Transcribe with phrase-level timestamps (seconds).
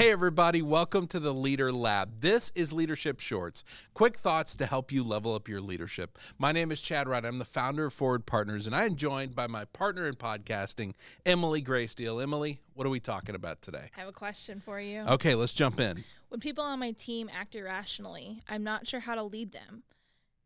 [0.00, 2.22] Hey, everybody, welcome to the Leader Lab.
[2.22, 6.18] This is Leadership Shorts, quick thoughts to help you level up your leadership.
[6.38, 7.22] My name is Chad Wright.
[7.22, 10.94] I'm the founder of Forward Partners, and I am joined by my partner in podcasting,
[11.26, 12.22] Emily Graysteel.
[12.22, 13.90] Emily, what are we talking about today?
[13.94, 15.00] I have a question for you.
[15.00, 16.02] Okay, let's jump in.
[16.30, 19.82] When people on my team act irrationally, I'm not sure how to lead them.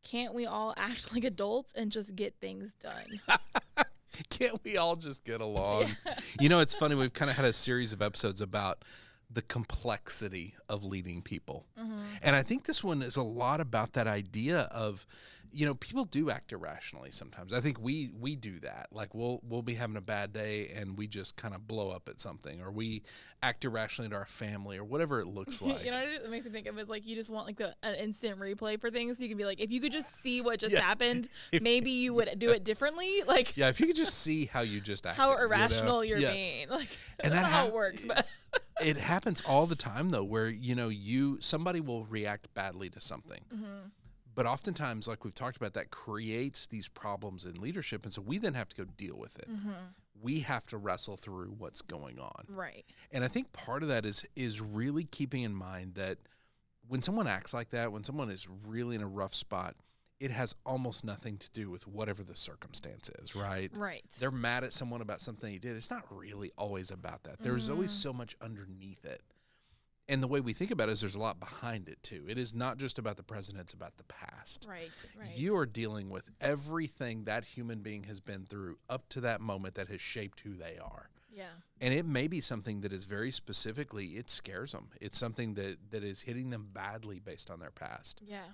[0.03, 3.37] Can't we all act like adults and just get things done?
[4.31, 5.87] Can't we all just get along?
[6.41, 6.97] You know, it's funny.
[6.97, 8.85] We've kind of had a series of episodes about
[9.35, 11.67] the complexity of leading people.
[12.23, 15.07] And I think this one is a lot about that idea of,
[15.55, 17.53] you know, people do act irrationally sometimes.
[17.53, 18.89] I think we we do that.
[18.91, 22.09] Like we'll we'll be having a bad day and we just kind of blow up
[22.09, 23.03] at something or we
[23.43, 25.83] act irrationally to our family or whatever it looks like.
[25.85, 27.75] you know what it makes me think of is like you just want like the
[27.83, 29.21] an instant replay for things.
[29.21, 30.81] You can be like, if you could just see what just Yeah.
[30.81, 31.29] happened,
[31.61, 33.23] maybe you would do it differently.
[33.27, 35.21] Like yeah, if you could just see how you just acted.
[35.21, 35.43] how you know?
[35.45, 36.57] irrational you're Yes.
[36.57, 36.69] being.
[36.69, 36.89] Like
[37.21, 38.05] And that's that not how it works.
[38.05, 38.27] But
[38.81, 43.01] it happens all the time though where you know you somebody will react badly to
[43.01, 43.89] something Mm-hmm.
[44.35, 48.39] But oftentimes like we've talked about that creates these problems in leadership and so we
[48.39, 49.71] then have to go deal with it Mm-hmm.
[50.23, 54.05] we have to wrestle through what's going on right, and i think part of that
[54.07, 56.19] is is really keeping in mind that
[56.89, 59.75] when someone acts like that when someone is really in a rough spot
[60.21, 64.05] it has almost nothing to do with whatever the circumstance is right right.
[64.21, 65.77] they're mad at someone about something you did.
[65.77, 67.41] It's not really always about that.
[67.41, 68.09] There's always Mm-hmm.
[68.09, 69.23] so much underneath it.
[70.09, 72.25] And the way we think about it is there's a lot behind it too.
[72.29, 74.67] It is not just about the present, it's about the past.
[74.69, 75.37] Right, right.
[75.37, 79.77] You are dealing with everything that human being has been through up to that moment
[79.77, 81.09] that has shaped who they are.
[81.33, 81.45] yeah,
[81.81, 84.89] And it may be something that is very specifically, it scares them.
[85.01, 88.45] It's something that, that is hitting them badly based on their past yeah,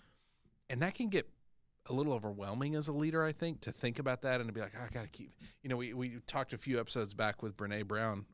[0.69, 1.29] and that can get
[1.89, 4.61] a little overwhelming as a leader, I think, to think about that and to be
[4.61, 5.33] like, "Oh, I got to keep.
[5.63, 8.27] You know, we, we talked a few episodes back with Brene Brown.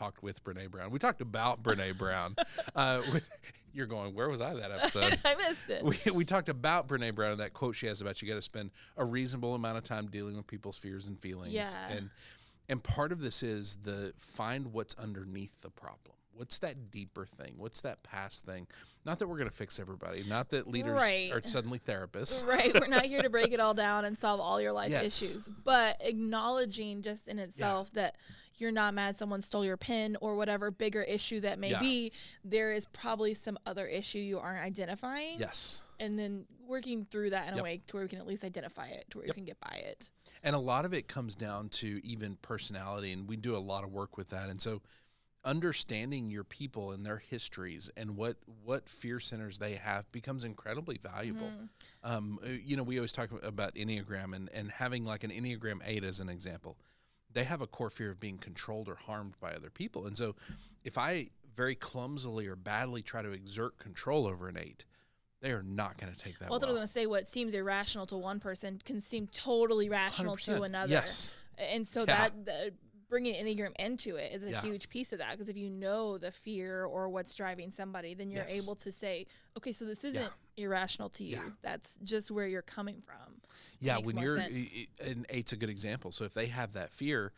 [0.00, 0.90] We talked with Brene Brown.
[0.90, 2.34] We talked about Brene Brown.
[2.74, 3.28] Uh, with
[3.72, 5.18] you're going, where was I that episode?
[5.24, 5.84] I missed it.
[5.84, 8.42] we, we talked about Brene Brown and that quote she has about you got to
[8.42, 11.52] spend a reasonable amount of time dealing with people's fears and feelings.
[11.52, 11.68] Yeah.
[11.90, 12.10] And
[12.68, 16.14] and part of this is the find what's underneath the problem.
[16.34, 17.54] What's that deeper thing?
[17.58, 18.66] What's that past thing?
[19.04, 20.22] Not that we're going to fix everybody.
[20.28, 21.30] Not that leaders Right.
[21.32, 22.44] are suddenly therapists.
[22.50, 22.72] Right.
[22.72, 25.20] We're not here to break it all down and solve all your life Yes.
[25.22, 28.16] issues, but acknowledging just in itself that
[28.54, 31.80] you're not mad someone stole your pin or whatever bigger issue that may Yeah.
[31.80, 32.12] be,
[32.44, 35.38] there is probably some other issue you aren't identifying.
[35.38, 35.84] Yes.
[35.98, 37.60] And then working through that in Yep.
[37.60, 39.36] a way to where we can at least identify it, to where Yep.
[39.36, 40.10] you can get by it.
[40.42, 43.84] And a lot of it comes down to even personality, and we do a lot
[43.84, 44.48] of work with that.
[44.48, 44.80] And so,
[45.44, 50.98] understanding your people and their histories and what what fear centers they have becomes incredibly
[50.98, 51.50] valuable.
[52.04, 55.80] Um, uh, you know, we always talk about enneagram and and having like an enneagram
[55.84, 56.76] eight as an example.
[57.32, 60.34] They have a core fear of being controlled or harmed by other people, and so
[60.84, 64.84] if I very clumsily or badly try to exert control over an eight,
[65.40, 67.06] they are not going to take that Well, that's what I was going to say.
[67.06, 70.44] What seems irrational to one person can seem totally rational 100%.
[70.44, 70.90] to another.
[70.90, 71.34] Yes.
[71.58, 72.06] And so Yeah.
[72.06, 72.72] that the,
[73.10, 74.60] bringing Enneagram into it is a Yeah.
[74.62, 78.30] huge piece of that because if you know the fear or what's driving somebody, then
[78.30, 78.62] you're Yes.
[78.64, 79.26] able to say,
[79.58, 81.36] okay, so this isn't irrational to you.
[81.36, 81.50] Yeah.
[81.60, 83.42] That's just where you're coming from.
[83.80, 84.54] Yeah, when you're sense.
[84.54, 86.12] i- i- and eight's a good example.
[86.12, 87.32] So if they have that fear,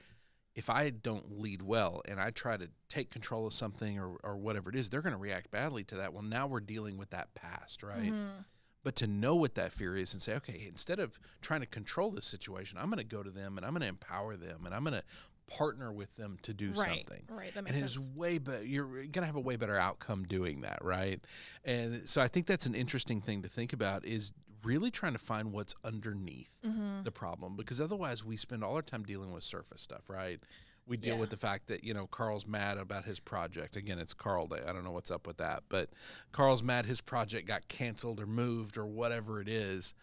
[0.54, 4.36] if I don't lead well and I try to take control of something or, or
[4.36, 6.12] whatever it is, they're going to react badly to that.
[6.12, 8.12] Well, now we're dealing with that past, right?
[8.12, 8.42] Mm-hmm.
[8.84, 12.10] But to know what that fear is and say, okay, instead of trying to control
[12.10, 14.74] this situation, I'm going to go to them and I'm going to empower them and
[14.74, 15.04] I'm going to
[15.46, 16.88] partner with them to do Right.
[17.06, 17.52] something Right.
[17.52, 18.10] That and makes it is sense.
[18.14, 18.64] way better.
[18.64, 21.20] You're gonna have a way better outcome doing that, right?
[21.64, 24.32] And so I think that's an interesting thing to think about is
[24.64, 27.02] really trying to find what's underneath Mm-hmm.
[27.02, 30.40] the problem because otherwise we spend all our time dealing with surface stuff, right?
[30.86, 31.20] We deal Yeah.
[31.20, 33.76] with the fact that you know Carl's mad about his project.
[33.76, 34.62] Again, it's Carl Day.
[34.66, 35.90] I don't know what's up with that, but
[36.32, 39.94] Carl's mad his project got canceled or moved or whatever it is.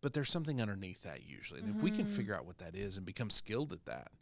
[0.00, 2.14] But there's something underneath that usually, and if we can Mm-hmm.
[2.14, 4.12] figure out what that is and become skilled at that,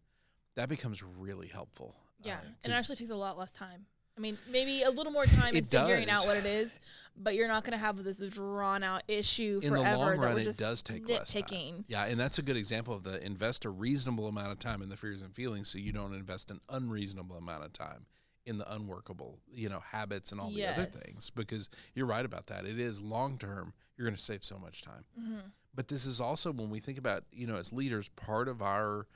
[0.57, 1.95] that becomes really helpful.
[2.23, 2.35] Yeah.
[2.35, 3.87] Uh, and it actually takes a lot less time.
[4.17, 6.23] I mean, maybe a little more time in figuring does.
[6.23, 6.81] out what it is,
[7.19, 10.57] but you're not going to have this drawn out issue in the long run, it
[10.57, 11.85] does take less time.
[11.87, 14.89] Yeah, and that's a good example of the invest a reasonable amount of time in
[14.89, 18.07] the fears and feelings, so you don't invest an unreasonable amount of time
[18.47, 21.29] in the unworkable, you know, habits and all the other things.
[21.29, 22.65] Because you're right about that.
[22.65, 23.75] It is long term.
[23.99, 25.05] You're going to save so much time.
[25.21, 25.49] Mm-hmm.
[25.75, 29.07] But this is also when we think about, you know, as leaders, part of our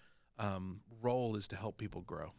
[0.41, 2.33] um, role is to help people grow.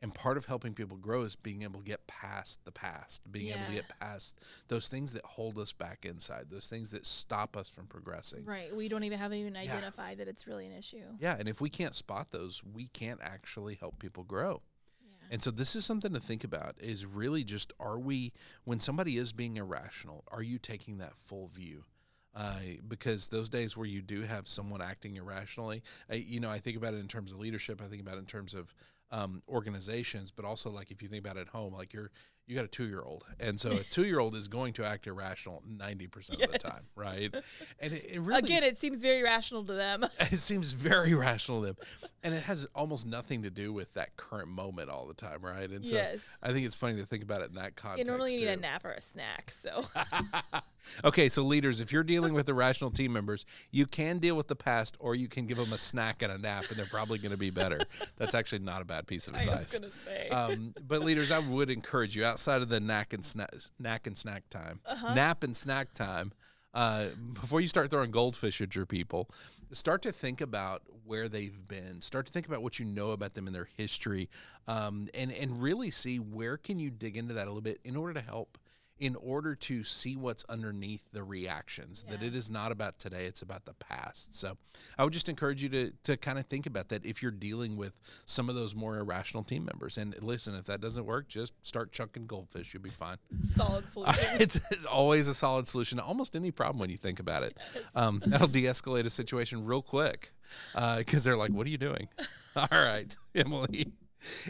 [0.00, 3.48] And part of helping people grow is being able to get past the past, being
[3.48, 4.38] able to get past
[4.68, 8.44] those things that hold us back inside, those things that stop us from progressing.
[8.44, 8.74] Right.
[8.74, 11.04] We don't even haven't even identified that it's really an issue.
[11.18, 14.60] Yeah, and if we can't spot those, we can't actually help people grow.
[15.02, 15.28] Yeah.
[15.30, 18.34] And so this is something to think about is really just are we
[18.64, 21.84] when somebody is being irrational, are you taking that full view?
[22.34, 22.58] Uh,
[22.88, 26.76] because those days where you do have someone acting irrationally, I, you know, I think
[26.76, 27.80] about it in terms of leadership.
[27.80, 28.74] I think about it in terms of
[29.14, 32.10] um, organizations, but also like if you think about it at home, like you're
[32.46, 34.84] you got a two year old, and so a two year old is going to
[34.84, 37.32] act irrational ninety percent of the time, right?
[37.78, 40.04] And it, it really Again, it seems very rational to them.
[40.20, 41.76] it seems very rational to them,
[42.24, 45.70] and it has almost nothing to do with that current moment all the time, right?
[45.70, 46.26] And so Yes.
[46.42, 48.00] I think it's funny to think about it in that context.
[48.00, 49.84] You normally need a nap or a snack, so
[51.04, 54.56] Okay, so leaders, if you're dealing with irrational team members, you can deal with the
[54.56, 57.32] past, or you can give them a snack and a nap, and they're probably going
[57.32, 57.80] to be better.
[58.16, 59.80] That's actually not a bad piece of advice.
[60.30, 64.16] Um, but leaders, I would encourage you outside of the knack and snack, snack and
[64.18, 65.14] snack time, Uh-huh.
[65.14, 66.32] nap and snack time,
[66.74, 69.28] uh, before you start throwing goldfish at your people,
[69.72, 72.00] start to think about where they've been.
[72.00, 74.28] Start to think about what you know about them and their history,
[74.66, 77.94] um, and and really see where can you dig into that a little bit in
[77.96, 78.58] order to help.
[79.00, 83.42] In order to see what's underneath the reactions, that it is not about today, it's
[83.42, 84.36] about the past.
[84.36, 84.56] So,
[84.96, 87.76] I would just encourage you to to kind of think about that if you're dealing
[87.76, 89.98] with some of those more irrational team members.
[89.98, 92.72] And listen, if that doesn't work, just start chucking goldfish.
[92.72, 93.16] You'll be fine.
[93.54, 94.24] Solid solution.
[94.40, 97.56] it's, it's always a solid solution to almost any problem when you think about it.
[97.94, 100.32] Um, that'll de-escalate a situation real quick
[100.96, 102.08] because they're like, "What are you doing?"
[102.56, 103.92] All right, Emily.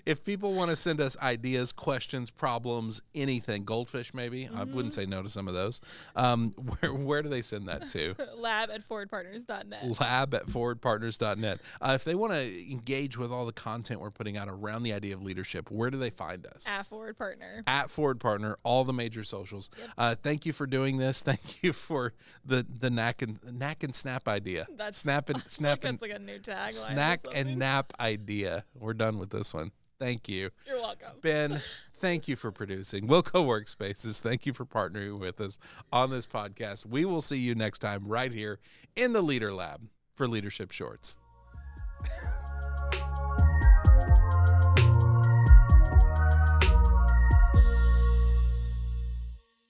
[0.07, 5.07] If people want to send us ideas, questions, problems, anything, goldfish maybe, I wouldn't say
[5.07, 5.81] no to some of those.
[6.17, 6.51] Um,
[6.81, 8.15] where where do they send that to?
[8.37, 10.01] Lab at forwardpartners.net.
[10.01, 11.61] lab at forwardpartners.net.
[11.81, 14.93] Uh, if they want to engage with all the content we're putting out around the
[14.93, 16.67] idea of leadership, where do they find us?
[16.69, 17.63] At Forward Partner.
[17.67, 19.71] At Forward Partner, all the major socials.
[19.99, 21.23] Uh, thank you for doing this.
[21.35, 22.13] Thank you for
[22.45, 24.67] the the knack and knack and snap idea.
[24.77, 25.45] That's- snap and Like
[25.85, 26.71] and that's like a new tagline.
[26.71, 28.65] snack and nap idea.
[28.79, 29.64] We're done with this one.
[29.99, 30.51] Thank you.
[30.67, 31.13] You're welcome.
[31.23, 31.63] Ben,
[31.95, 33.07] thank you for producing.
[33.07, 35.59] Wilco Workspaces, thank you for partnering with us
[35.93, 36.87] on this podcast.
[36.87, 38.59] We will see you next time right here
[38.97, 41.17] in the Leader Lab for Leadership Shorts.